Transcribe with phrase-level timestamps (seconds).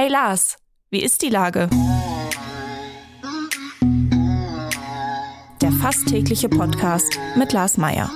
[0.00, 0.58] Hey Lars,
[0.90, 1.68] wie ist die Lage?
[5.60, 8.08] Der fast tägliche Podcast mit Lars Meier.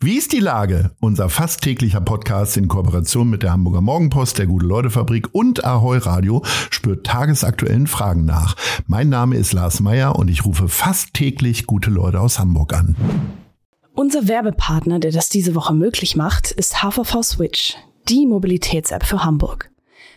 [0.00, 0.92] Wie ist die Lage?
[1.00, 6.42] Unser fast täglicher Podcast in Kooperation mit der Hamburger Morgenpost, der Gute-Leute-Fabrik und Ahoi Radio
[6.70, 8.56] spürt tagesaktuellen Fragen nach.
[8.86, 12.96] Mein Name ist Lars Meier und ich rufe fast täglich gute Leute aus Hamburg an.
[13.92, 17.76] Unser Werbepartner, der das diese Woche möglich macht, ist HVV Switch,
[18.08, 19.70] die Mobilitäts-App für Hamburg.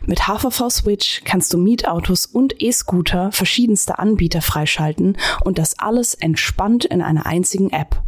[0.05, 6.85] Mit HVV Switch kannst du Mietautos und E-Scooter verschiedenster Anbieter freischalten und das alles entspannt
[6.85, 8.01] in einer einzigen App.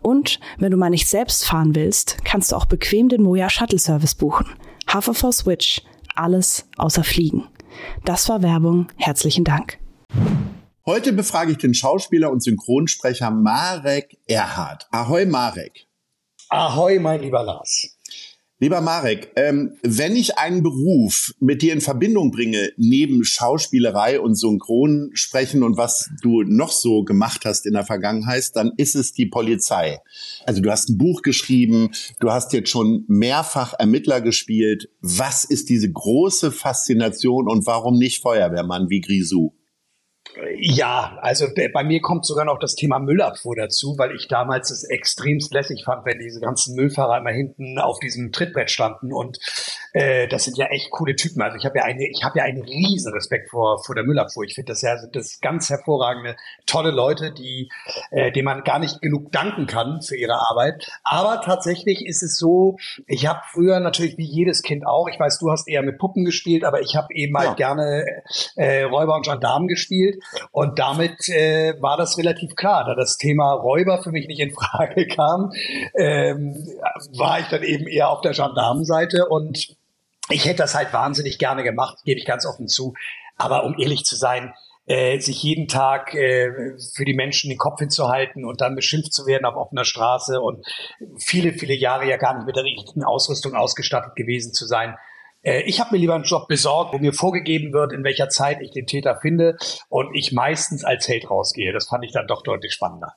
[0.00, 3.78] Und wenn du mal nicht selbst fahren willst, kannst du auch bequem den Moja Shuttle
[3.78, 4.46] Service buchen.
[4.88, 5.82] HVV Switch,
[6.14, 7.44] alles außer Fliegen.
[8.04, 8.88] Das war Werbung.
[8.96, 9.78] Herzlichen Dank.
[10.84, 14.86] Heute befrage ich den Schauspieler und Synchronsprecher Marek Erhard.
[14.90, 15.86] Ahoi Marek.
[16.48, 17.95] Ahoi, mein lieber Lars.
[18.58, 24.34] Lieber Marek, ähm, wenn ich einen Beruf mit dir in Verbindung bringe, neben Schauspielerei und
[24.34, 29.26] Synchronsprechen und was du noch so gemacht hast in der Vergangenheit, dann ist es die
[29.26, 29.98] Polizei.
[30.46, 34.88] Also du hast ein Buch geschrieben, du hast jetzt schon mehrfach Ermittler gespielt.
[35.02, 39.52] Was ist diese große Faszination und warum nicht Feuerwehrmann wie Grisou?
[40.58, 44.84] Ja, also bei mir kommt sogar noch das Thema Müllabfuhr dazu, weil ich damals es
[44.84, 49.38] extremst lässig fand, wenn diese ganzen Müllfahrer immer hinten auf diesem Trittbrett standen und
[49.96, 51.40] äh, das sind ja echt coole Typen.
[51.40, 54.44] Also ich habe ja eine, ich habe ja einen riesen Respekt vor vor der Müllabfuhr.
[54.44, 57.70] Ich finde das ja das ganz hervorragende, tolle Leute, die
[58.10, 60.86] äh, denen man gar nicht genug danken kann für ihre Arbeit.
[61.02, 65.38] Aber tatsächlich ist es so, ich habe früher natürlich wie jedes Kind auch, ich weiß,
[65.38, 67.72] du hast eher mit Puppen gespielt, aber ich habe eben halt ja.
[67.72, 68.04] gerne
[68.56, 73.52] äh, Räuber und Gendarmen gespielt und damit äh, war das relativ klar, da das Thema
[73.52, 75.52] Räuber für mich nicht in Frage kam,
[75.94, 76.54] ähm,
[77.16, 79.76] war ich dann eben eher auf der Gendarmenseite und
[80.28, 82.94] ich hätte das halt wahnsinnig gerne gemacht, gebe ich ganz offen zu.
[83.36, 84.54] Aber um ehrlich zu sein,
[84.86, 89.26] äh, sich jeden Tag äh, für die Menschen den Kopf hinzuhalten und dann beschimpft zu
[89.26, 90.64] werden auf offener Straße und
[91.18, 94.96] viele, viele Jahre ja gar nicht mit der richtigen Ausrüstung ausgestattet gewesen zu sein.
[95.42, 98.60] Äh, ich habe mir lieber einen Job besorgt, wo mir vorgegeben wird, in welcher Zeit
[98.60, 99.56] ich den Täter finde
[99.88, 101.72] und ich meistens als Held rausgehe.
[101.72, 103.14] Das fand ich dann doch deutlich spannender.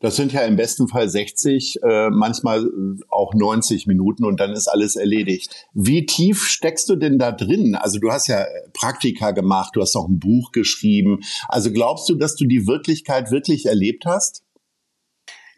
[0.00, 2.68] Das sind ja im besten Fall 60, äh, manchmal
[3.08, 5.66] auch 90 Minuten und dann ist alles erledigt.
[5.72, 7.74] Wie tief steckst du denn da drin?
[7.74, 11.20] Also du hast ja Praktika gemacht, du hast auch ein Buch geschrieben.
[11.48, 14.42] Also glaubst du, dass du die Wirklichkeit wirklich erlebt hast?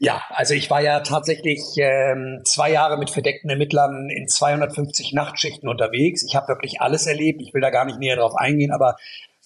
[0.00, 5.68] Ja, also ich war ja tatsächlich ähm, zwei Jahre mit verdeckten Ermittlern in 250 Nachtschichten
[5.68, 6.24] unterwegs.
[6.24, 7.42] Ich habe wirklich alles erlebt.
[7.42, 8.94] Ich will da gar nicht näher drauf eingehen, aber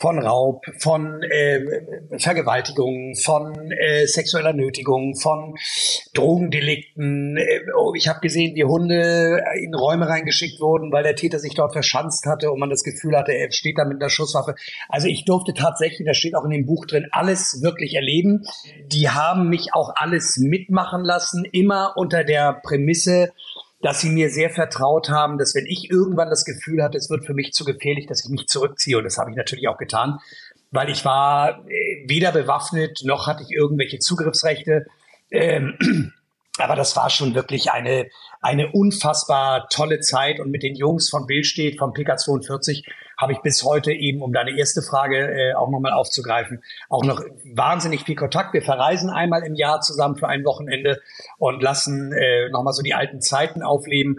[0.02, 1.60] von Raub, von äh,
[2.18, 5.54] Vergewaltigung, von äh, sexueller Nötigung, von
[6.12, 7.36] Drogendelikten.
[7.36, 11.54] Äh, oh, ich habe gesehen, wie Hunde in Räume reingeschickt wurden, weil der Täter sich
[11.54, 14.56] dort verschanzt hatte und man das Gefühl hatte, er steht da mit einer Schusswaffe.
[14.88, 18.42] Also ich durfte tatsächlich, das steht auch in dem Buch drin, alles wirklich erleben.
[18.86, 23.32] Die haben mich auch alles mitmachen lassen, immer unter der Prämisse,
[23.82, 27.26] dass sie mir sehr vertraut haben, dass wenn ich irgendwann das Gefühl hatte, es wird
[27.26, 28.96] für mich zu gefährlich, dass ich mich zurückziehe.
[28.96, 30.20] Und das habe ich natürlich auch getan,
[30.70, 34.86] weil ich war äh, weder bewaffnet noch hatte ich irgendwelche Zugriffsrechte.
[35.30, 35.76] Ähm,
[36.58, 38.08] aber das war schon wirklich eine,
[38.40, 40.38] eine unfassbar tolle Zeit.
[40.38, 42.84] Und mit den Jungs von Billstedt, vom PK42,
[43.22, 47.22] habe ich bis heute eben, um deine erste Frage äh, auch nochmal aufzugreifen, auch noch
[47.54, 48.52] wahnsinnig viel Kontakt.
[48.52, 51.00] Wir verreisen einmal im Jahr zusammen für ein Wochenende
[51.38, 54.18] und lassen äh, nochmal so die alten Zeiten aufleben.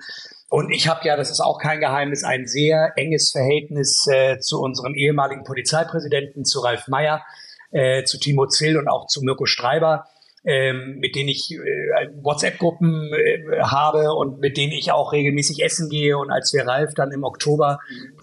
[0.49, 4.61] Und ich habe ja, das ist auch kein Geheimnis, ein sehr enges Verhältnis äh, zu
[4.61, 7.25] unserem ehemaligen Polizeipräsidenten, zu Ralf Meyer,
[7.71, 10.05] äh, zu Timo Zill und auch zu Mirko Streiber
[10.45, 15.89] ähm, mit denen ich äh, WhatsApp-Gruppen äh, habe und mit denen ich auch regelmäßig essen
[15.89, 16.17] gehe.
[16.17, 17.79] Und als wir Ralf dann im Oktober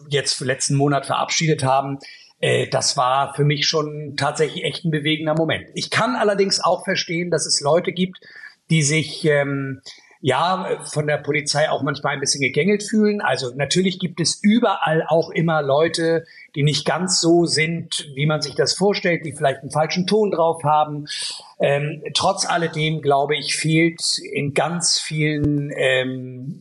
[0.09, 1.99] jetzt letzten Monat verabschiedet haben,
[2.41, 5.69] äh, das war für mich schon tatsächlich echt ein bewegender Moment.
[5.75, 8.19] Ich kann allerdings auch verstehen, dass es Leute gibt,
[8.71, 9.81] die sich ähm,
[10.23, 13.23] ja, von der Polizei auch manchmal ein bisschen gegängelt fühlen.
[13.23, 16.25] Also natürlich gibt es überall auch immer Leute,
[16.55, 20.31] die nicht ganz so sind, wie man sich das vorstellt, die vielleicht einen falschen Ton
[20.31, 21.07] drauf haben.
[21.59, 26.61] Ähm, trotz alledem, glaube ich, fehlt in ganz vielen ähm,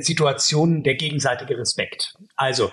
[0.00, 2.14] Situationen der gegenseitige Respekt.
[2.36, 2.70] Also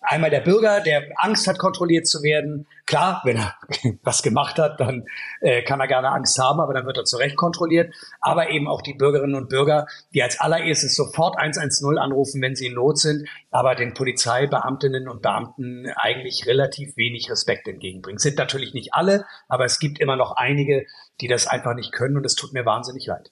[0.00, 2.66] einmal der Bürger, der Angst hat, kontrolliert zu werden.
[2.86, 3.54] Klar, wenn er
[4.02, 5.04] was gemacht hat, dann
[5.40, 7.94] äh, kann er gerne Angst haben, aber dann wird er zurecht kontrolliert.
[8.20, 12.66] Aber eben auch die Bürgerinnen und Bürger, die als allererstes sofort 110 anrufen, wenn sie
[12.66, 18.18] in Not sind, aber den Polizeibeamtinnen und Beamten eigentlich relativ wenig Respekt entgegenbringen.
[18.18, 20.86] Sind natürlich nicht alle, aber es gibt immer noch einige,
[21.20, 23.30] die das einfach nicht können und es tut mir wahnsinnig leid.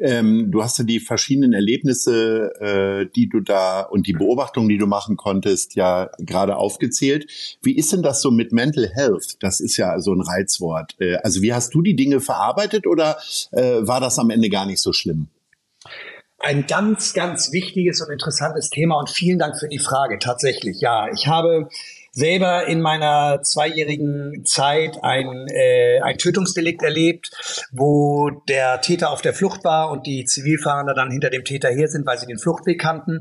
[0.00, 4.78] Ähm, du hast ja die verschiedenen Erlebnisse, äh, die du da und die Beobachtungen, die
[4.78, 7.30] du machen konntest, ja gerade aufgezählt.
[7.62, 9.36] Wie ist denn das so mit Mental Health?
[9.40, 10.94] Das ist ja so ein Reizwort.
[11.00, 13.18] Äh, also wie hast du die Dinge verarbeitet oder
[13.52, 15.28] äh, war das am Ende gar nicht so schlimm?
[16.40, 20.18] Ein ganz, ganz wichtiges und interessantes Thema und vielen Dank für die Frage.
[20.20, 21.08] Tatsächlich, ja.
[21.12, 21.68] Ich habe
[22.18, 27.30] selber in meiner zweijährigen Zeit ein, äh, ein Tötungsdelikt erlebt,
[27.70, 31.88] wo der Täter auf der Flucht war und die Zivilfahnder dann hinter dem Täter her
[31.88, 33.20] sind, weil sie den Fluchtweg kannten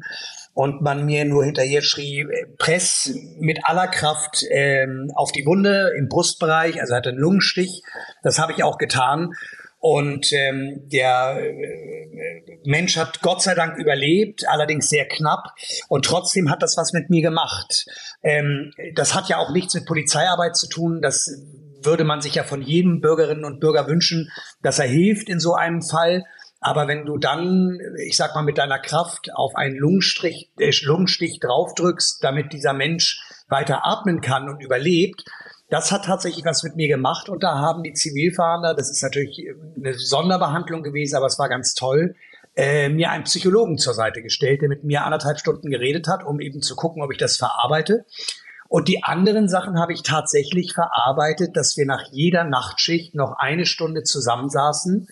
[0.53, 2.25] und man mir nur hinterher schrie,
[2.57, 7.83] press mit aller Kraft ähm, auf die Wunde im Brustbereich, also hatte einen Lungenstich.
[8.23, 9.33] Das habe ich auch getan.
[9.89, 15.53] Und ähm, der äh, Mensch hat Gott sei Dank überlebt, allerdings sehr knapp.
[15.87, 17.85] Und trotzdem hat das was mit mir gemacht.
[18.21, 21.01] Ähm, das hat ja auch nichts mit Polizeiarbeit zu tun.
[21.01, 21.29] Das
[21.81, 24.29] würde man sich ja von jedem Bürgerinnen und Bürger wünschen,
[24.61, 26.25] dass er hilft in so einem Fall.
[26.59, 31.39] Aber wenn du dann, ich sag mal, mit deiner Kraft auf einen Lungenstrich, äh, Lungenstich
[31.39, 35.23] draufdrückst, damit dieser Mensch weiter atmen kann und überlebt,
[35.69, 39.47] das hat tatsächlich was mit mir gemacht und da haben die Zivilfahnder, das ist natürlich
[39.75, 42.15] eine Sonderbehandlung gewesen, aber es war ganz toll,
[42.55, 46.39] äh, mir einen Psychologen zur Seite gestellt, der mit mir anderthalb Stunden geredet hat, um
[46.39, 48.05] eben zu gucken, ob ich das verarbeite.
[48.69, 53.65] Und die anderen Sachen habe ich tatsächlich verarbeitet, dass wir nach jeder Nachtschicht noch eine
[53.65, 55.07] Stunde zusammensaßen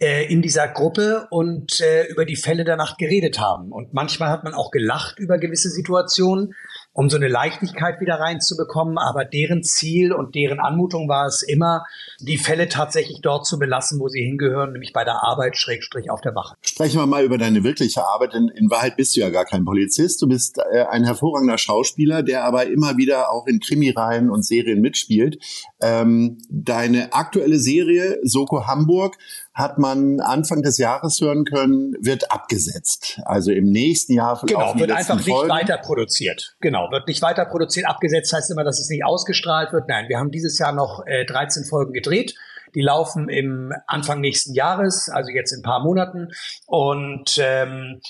[0.00, 3.70] äh, in dieser Gruppe und äh, über die Fälle der Nacht geredet haben.
[3.70, 6.54] Und manchmal hat man auch gelacht über gewisse Situationen
[6.92, 8.98] um so eine Leichtigkeit wieder reinzubekommen.
[8.98, 11.84] Aber deren Ziel und deren Anmutung war es immer,
[12.20, 16.20] die Fälle tatsächlich dort zu belassen, wo sie hingehören, nämlich bei der Arbeit schrägstrich auf
[16.20, 16.56] der Wache.
[16.62, 18.34] Sprechen wir mal über deine wirkliche Arbeit.
[18.34, 20.20] In, in Wahrheit bist du ja gar kein Polizist.
[20.20, 24.80] Du bist äh, ein hervorragender Schauspieler, der aber immer wieder auch in Krimireihen und Serien
[24.80, 25.38] mitspielt.
[25.80, 29.16] Ähm, deine aktuelle Serie, Soko Hamburg,
[29.54, 33.20] hat man Anfang des Jahres hören können, wird abgesetzt.
[33.24, 35.50] Also im nächsten Jahr genau wird einfach nicht Folgen.
[35.50, 36.56] weiter produziert.
[36.60, 37.86] Genau wird nicht weiter produziert.
[37.86, 39.88] Abgesetzt heißt immer, dass es nicht ausgestrahlt wird.
[39.88, 42.34] Nein, wir haben dieses Jahr noch äh, 13 Folgen gedreht.
[42.74, 46.28] Die laufen im Anfang nächsten Jahres, also jetzt in ein paar Monaten.
[46.66, 48.00] Und ähm,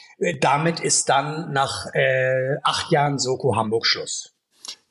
[0.40, 4.34] damit ist dann nach äh, acht Jahren Soko Hamburg Schluss.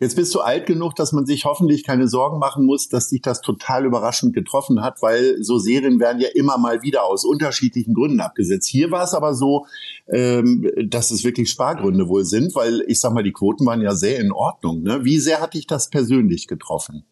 [0.01, 3.21] Jetzt bist du alt genug, dass man sich hoffentlich keine Sorgen machen muss, dass dich
[3.21, 7.93] das total überraschend getroffen hat, weil so Serien werden ja immer mal wieder aus unterschiedlichen
[7.93, 8.69] Gründen abgesetzt.
[8.69, 9.65] Hier war es aber so,
[10.07, 13.93] ähm, dass es wirklich Spargründe wohl sind, weil ich sag mal, die Quoten waren ja
[13.93, 14.83] sehr in Ordnung.
[14.83, 15.03] Ne?
[15.03, 17.03] Wie sehr hat dich das persönlich getroffen?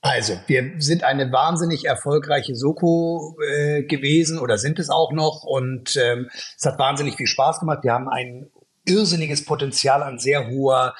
[0.00, 5.96] Also, wir sind eine wahnsinnig erfolgreiche Soko äh, gewesen oder sind es auch noch und
[5.96, 7.84] ähm, es hat wahnsinnig viel Spaß gemacht.
[7.84, 8.50] Wir haben ein
[8.84, 10.94] irrsinniges Potenzial an sehr hoher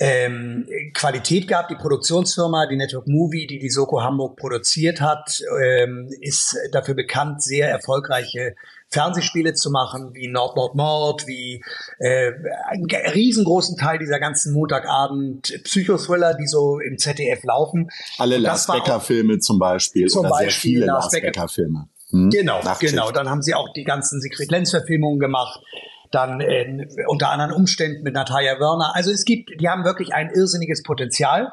[0.00, 1.68] ähm, Qualität gab.
[1.68, 7.42] Die Produktionsfirma, die Network Movie, die die Soko Hamburg produziert hat, ähm, ist dafür bekannt,
[7.42, 8.54] sehr erfolgreiche
[8.90, 11.62] Fernsehspiele zu machen, wie Nord Nord Nord, wie
[11.98, 12.32] äh,
[12.68, 17.90] einen riesengroßen Teil dieser ganzen Montagabend Psychothriller, die so im ZDF laufen.
[18.18, 21.88] Alle Lars Becker Filme zum Beispiel zum oder Beispiel sehr viele Lars Becker Filme.
[22.10, 22.30] Hm?
[22.30, 22.94] Genau, Nachtschicht.
[22.94, 23.10] genau.
[23.10, 25.60] Dann haben sie auch die ganzen Secret Lens Verfilmungen gemacht
[26.10, 28.94] dann äh, unter anderen Umständen mit Natalia Wörner.
[28.94, 31.52] Also es gibt, die haben wirklich ein irrsinniges Potenzial.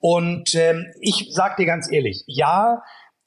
[0.00, 2.82] Und ähm, ich sag dir ganz ehrlich, ja,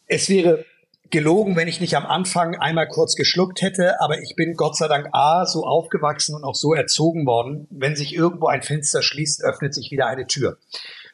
[0.07, 0.65] es wäre
[1.09, 4.87] gelogen, wenn ich nicht am Anfang einmal kurz geschluckt hätte, aber ich bin Gott sei
[4.87, 9.43] Dank A, so aufgewachsen und auch so erzogen worden, wenn sich irgendwo ein Fenster schließt,
[9.43, 10.57] öffnet sich wieder eine Tür.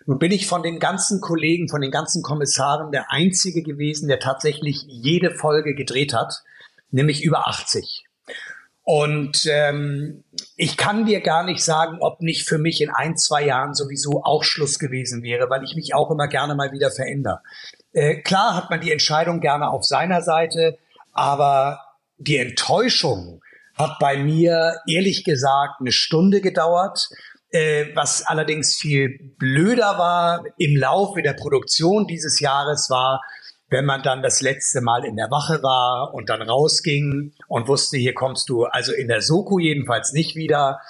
[0.05, 4.19] Nun bin ich von den ganzen Kollegen, von den ganzen Kommissaren der Einzige gewesen, der
[4.19, 6.41] tatsächlich jede Folge gedreht hat,
[6.89, 8.05] nämlich über 80.
[8.83, 10.23] Und ähm,
[10.55, 14.23] ich kann dir gar nicht sagen, ob nicht für mich in ein, zwei Jahren sowieso
[14.23, 17.41] auch Schluss gewesen wäre, weil ich mich auch immer gerne mal wieder verändere.
[17.93, 20.79] Äh, klar hat man die Entscheidung gerne auf seiner Seite,
[21.13, 21.79] aber
[22.17, 23.41] die Enttäuschung
[23.75, 27.09] hat bei mir ehrlich gesagt eine Stunde gedauert.
[27.50, 33.21] Äh, was allerdings viel blöder war im Laufe der Produktion dieses Jahres war,
[33.71, 37.97] wenn man dann das letzte Mal in der Wache war und dann rausging und wusste,
[37.97, 40.81] hier kommst du also in der Soko jedenfalls nicht wieder.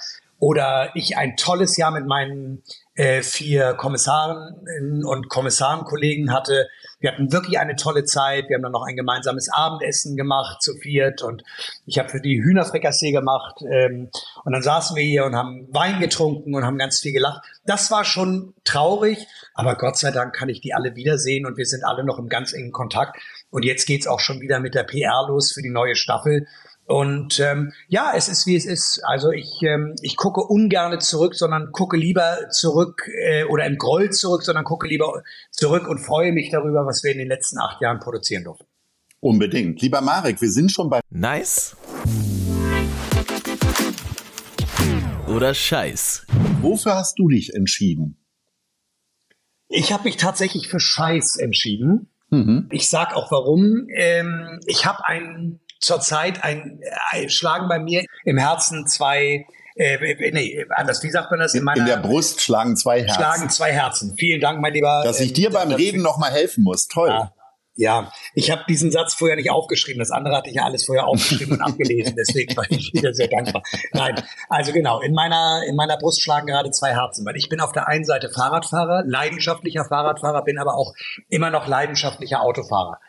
[0.41, 2.63] Oder ich ein tolles Jahr mit meinen
[2.95, 6.67] äh, vier Kommissaren und Kommissarenkollegen hatte.
[6.99, 8.49] Wir hatten wirklich eine tolle Zeit.
[8.49, 11.43] Wir haben dann noch ein gemeinsames Abendessen gemacht zu viert und
[11.85, 13.61] ich habe für die Hühnerfrikassee gemacht.
[13.71, 14.09] Ähm,
[14.43, 17.43] und dann saßen wir hier und haben Wein getrunken und haben ganz viel gelacht.
[17.67, 21.67] Das war schon traurig, aber Gott sei Dank kann ich die alle wiedersehen und wir
[21.67, 23.21] sind alle noch im ganz engen Kontakt.
[23.51, 26.47] Und jetzt geht's auch schon wieder mit der PR los für die neue Staffel.
[26.85, 29.01] Und ähm, ja, es ist wie es ist.
[29.03, 34.09] Also ich, ähm, ich gucke ungerne zurück, sondern gucke lieber zurück äh, oder im Groll
[34.09, 37.81] zurück, sondern gucke lieber zurück und freue mich darüber, was wir in den letzten acht
[37.81, 38.65] Jahren produzieren durften.
[39.19, 39.81] Unbedingt.
[39.81, 41.77] Lieber Marek, wir sind schon bei Nice
[45.27, 46.25] oder Scheiß.
[46.61, 48.17] Wofür hast du dich entschieden?
[49.69, 52.09] Ich habe mich tatsächlich für Scheiß entschieden.
[52.29, 52.67] Mhm.
[52.71, 53.87] Ich sag auch warum.
[53.95, 59.45] Ähm, ich habe ein zurzeit ein, ein Schlagen bei mir im Herzen zwei
[59.75, 61.53] äh, nee, anders, wie sagt man das?
[61.55, 63.15] In, meiner, in der Brust schlagen zwei Herzen.
[63.15, 64.15] Schlagen zwei Herzen.
[64.17, 65.01] Vielen Dank, mein Lieber.
[65.03, 66.87] Dass ich dir äh, beim Reden nochmal helfen muss.
[66.87, 67.09] Toll.
[67.09, 67.33] Ja.
[67.75, 69.99] Ja, ich habe diesen Satz vorher nicht aufgeschrieben.
[69.99, 72.15] Das andere hatte ich ja alles vorher aufgeschrieben und abgelesen.
[72.17, 73.63] Deswegen war ich wieder sehr dankbar.
[73.93, 77.61] Nein, also genau, in meiner, in meiner Brust schlagen gerade zwei Herzen, weil ich bin
[77.61, 80.93] auf der einen Seite Fahrradfahrer, leidenschaftlicher Fahrradfahrer, bin aber auch
[81.29, 82.99] immer noch leidenschaftlicher Autofahrer.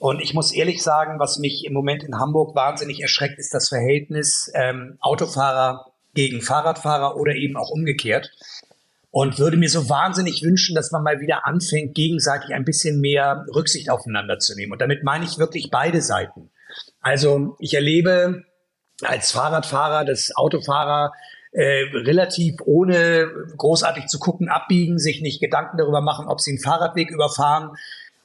[0.00, 3.68] Und ich muss ehrlich sagen, was mich im Moment in Hamburg wahnsinnig erschreckt, ist das
[3.68, 8.30] Verhältnis ähm, Autofahrer gegen Fahrradfahrer oder eben auch umgekehrt.
[9.10, 13.44] Und würde mir so wahnsinnig wünschen, dass man mal wieder anfängt, gegenseitig ein bisschen mehr
[13.54, 14.72] Rücksicht aufeinander zu nehmen.
[14.72, 16.48] Und damit meine ich wirklich beide Seiten.
[17.02, 18.44] Also ich erlebe
[19.02, 21.12] als Fahrradfahrer, dass Autofahrer
[21.52, 23.28] äh, relativ ohne
[23.58, 27.76] großartig zu gucken abbiegen, sich nicht Gedanken darüber machen, ob sie einen Fahrradweg überfahren,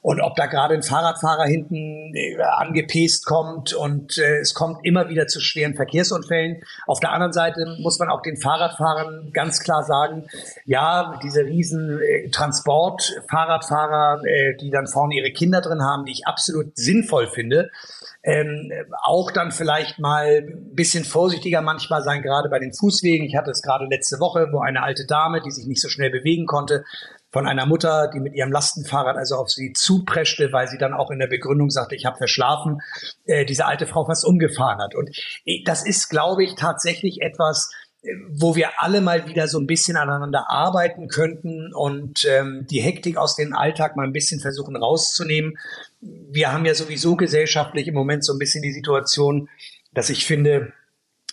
[0.06, 5.08] und ob da gerade ein Fahrradfahrer hinten äh, angepest kommt und äh, es kommt immer
[5.08, 6.62] wieder zu schweren Verkehrsunfällen.
[6.86, 10.28] Auf der anderen Seite muss man auch den Fahrradfahrern ganz klar sagen,
[10.64, 16.24] ja, diese riesen äh, Transport-Fahrradfahrer, äh, die dann vorne ihre Kinder drin haben, die ich
[16.24, 17.72] absolut sinnvoll finde,
[18.22, 18.70] ähm,
[19.02, 23.26] auch dann vielleicht mal ein bisschen vorsichtiger manchmal sein, gerade bei den Fußwegen.
[23.26, 26.10] Ich hatte es gerade letzte Woche, wo eine alte Dame, die sich nicht so schnell
[26.10, 26.84] bewegen konnte,
[27.36, 31.10] von einer Mutter, die mit ihrem Lastenfahrrad also auf sie zupreschte, weil sie dann auch
[31.10, 32.80] in der Begründung sagte, ich habe verschlafen,
[33.26, 34.94] äh, diese alte Frau fast umgefahren hat.
[34.94, 35.10] Und
[35.44, 39.66] äh, das ist, glaube ich, tatsächlich etwas, äh, wo wir alle mal wieder so ein
[39.66, 44.74] bisschen aneinander arbeiten könnten und ähm, die Hektik aus dem Alltag mal ein bisschen versuchen
[44.74, 45.58] rauszunehmen.
[46.00, 49.50] Wir haben ja sowieso gesellschaftlich im Moment so ein bisschen die Situation,
[49.92, 50.72] dass ich finde,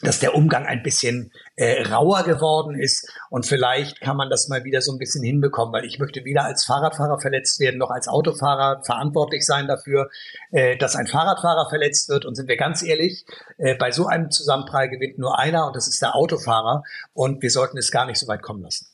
[0.01, 4.63] dass der Umgang ein bisschen äh, rauer geworden ist und vielleicht kann man das mal
[4.63, 8.07] wieder so ein bisschen hinbekommen, weil ich möchte weder als Fahrradfahrer verletzt werden noch als
[8.07, 10.09] Autofahrer verantwortlich sein dafür,
[10.51, 12.25] äh, dass ein Fahrradfahrer verletzt wird.
[12.25, 13.25] Und sind wir ganz ehrlich,
[13.57, 16.83] äh, bei so einem Zusammenprall gewinnt nur einer und das ist der Autofahrer
[17.13, 18.87] und wir sollten es gar nicht so weit kommen lassen.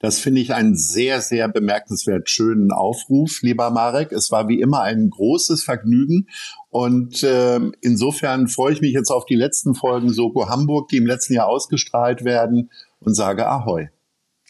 [0.00, 4.12] Das finde ich einen sehr, sehr bemerkenswert schönen Aufruf, lieber Marek.
[4.12, 6.28] Es war wie immer ein großes Vergnügen.
[6.70, 11.06] Und äh, insofern freue ich mich jetzt auf die letzten Folgen Soko Hamburg, die im
[11.06, 13.88] letzten Jahr ausgestrahlt werden und sage Ahoi.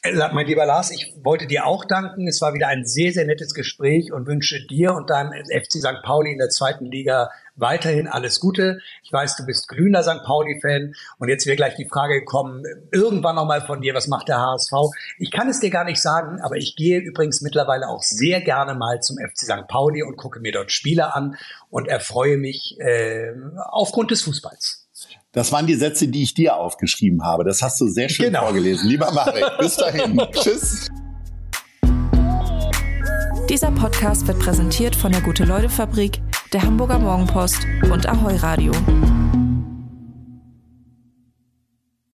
[0.03, 2.29] Äh, mein lieber Lars, ich wollte dir auch danken.
[2.29, 6.03] Es war wieder ein sehr, sehr nettes Gespräch und wünsche dir und deinem FC St.
[6.05, 8.79] Pauli in der zweiten Liga weiterhin alles Gute.
[9.03, 10.23] Ich weiß, du bist glühender St.
[10.25, 14.39] Pauli-Fan und jetzt wäre gleich die Frage gekommen, irgendwann nochmal von dir, was macht der
[14.39, 14.73] HSV?
[15.19, 18.75] Ich kann es dir gar nicht sagen, aber ich gehe übrigens mittlerweile auch sehr gerne
[18.75, 19.69] mal zum FC St.
[19.69, 21.37] Pauli und gucke mir dort Spiele an
[21.71, 23.33] und erfreue mich äh,
[23.71, 24.89] aufgrund des Fußballs.
[25.33, 27.45] Das waren die Sätze, die ich dir aufgeschrieben habe.
[27.45, 28.45] Das hast du sehr schön genau.
[28.45, 28.89] vorgelesen.
[28.89, 30.21] Lieber Marek, bis dahin.
[30.33, 30.89] Tschüss.
[33.49, 36.21] Dieser Podcast wird präsentiert von der Gute-Leute-Fabrik,
[36.53, 37.59] der Hamburger Morgenpost
[37.91, 38.73] und Ahoi Radio.